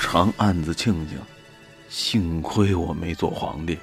[0.00, 1.18] 常暗自庆幸，
[1.88, 3.76] 幸亏我没做皇帝，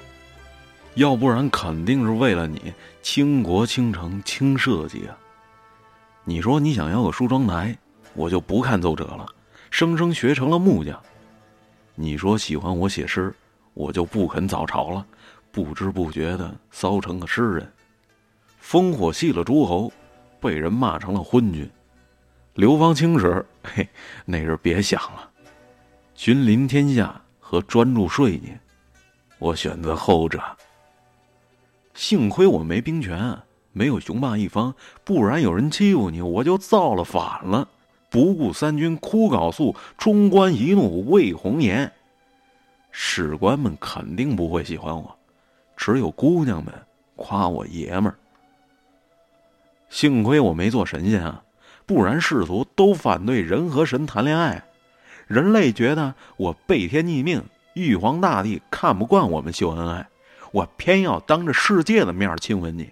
[0.94, 5.16] 要不然肯定是为了你倾国倾城倾社稷啊！
[6.24, 7.76] 你说你想要个梳妆台，
[8.14, 9.24] 我就不看奏折了，
[9.70, 11.00] 生生学成了木匠。
[11.94, 13.32] 你说喜欢我写诗，
[13.74, 15.06] 我就不肯早朝了，
[15.52, 17.72] 不知不觉的骚成个诗人。
[18.60, 19.92] 烽火戏了诸侯，
[20.40, 21.70] 被人骂成了昏君。
[22.54, 23.88] 流芳青史，嘿，
[24.24, 25.30] 那是别想了。
[26.16, 28.52] 君临天下和专注睡你，
[29.38, 30.40] 我选择后者。
[31.92, 33.38] 幸亏我没兵权，
[33.72, 37.68] 没有雄霸一方，不然有人欺负你，我就造了反了。
[38.08, 41.92] 不顾三军哭稿诉，冲冠一怒为红颜。
[42.90, 45.16] 史官们肯定不会喜欢我，
[45.76, 46.72] 只有姑娘们
[47.14, 48.16] 夸我爷们儿。
[49.90, 51.42] 幸亏我没做神仙啊！
[51.84, 54.64] 不然，世俗都反对人和神谈恋爱，
[55.26, 60.08] 人类觉得我背天逆命，玉皇大帝看不惯我们秀恩爱，
[60.52, 62.90] 我偏要当着世界的面亲吻你。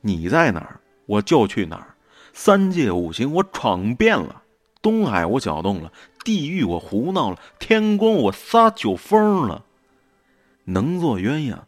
[0.00, 1.94] 你在哪儿，我就去哪儿。
[2.32, 4.42] 三界五行我闯遍了，
[4.82, 5.92] 东海我搅动了，
[6.24, 9.64] 地狱我胡闹了，天宫我撒酒疯了。
[10.64, 11.58] 能做鸳鸯，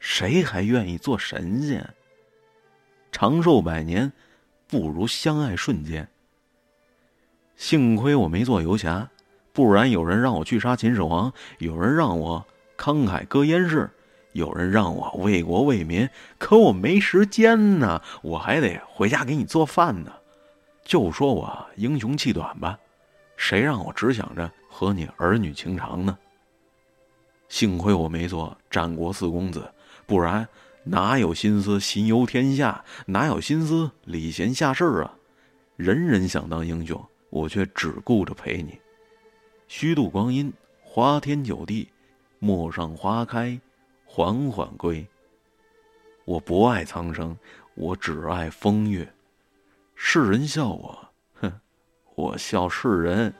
[0.00, 1.94] 谁还愿意做神仙？
[3.12, 4.12] 长寿百年。
[4.68, 6.08] 不如相爱瞬间。
[7.54, 9.08] 幸亏我没做游侠，
[9.56, 12.44] 不然有人让我去杀秦始皇，有人让我
[12.76, 13.88] 慷慨割燕市，
[14.32, 20.12] 有人让我为国为民，可我没时间呢，我还得回家给你做饭呢。
[20.84, 22.78] 就说我英雄气短吧，
[23.38, 26.18] 谁让我只想着和你儿女情长呢？
[27.48, 29.66] 幸亏我没做战国四公子，
[30.06, 30.46] 不然。
[30.84, 32.84] 哪有心思行游天下？
[33.06, 35.14] 哪有心思礼贤下士啊？
[35.76, 38.78] 人人想当英雄，我却只顾着陪你。
[39.68, 41.88] 虚度光阴，花天酒地，
[42.38, 43.58] 陌上花开，
[44.04, 45.04] 缓缓归。
[46.24, 47.36] 我不爱苍生，
[47.74, 49.12] 我只爱风月。
[49.94, 51.08] 世人笑我，
[51.40, 51.52] 哼，
[52.14, 53.34] 我笑世人。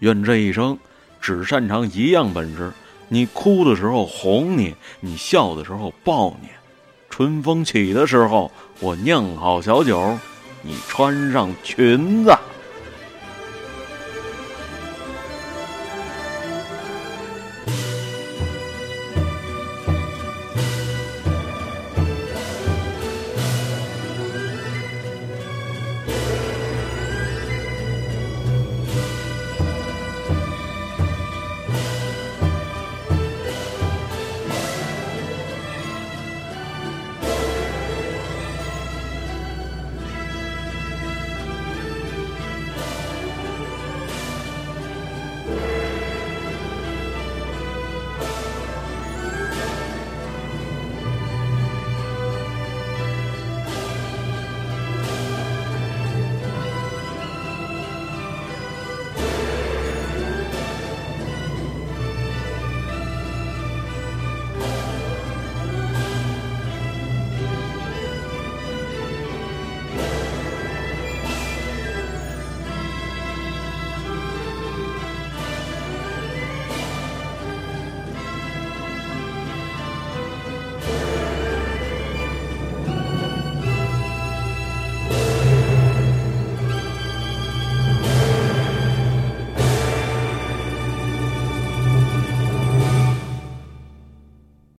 [0.00, 0.78] 愿这一生
[1.20, 2.70] 只擅长一样本事：
[3.08, 6.48] 你哭的时候哄你，你笑的时候抱你。
[7.08, 10.16] 春风起的时候，我酿好小酒，
[10.62, 12.36] 你穿上裙子。